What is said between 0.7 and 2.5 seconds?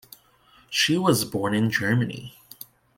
She was born in Germany.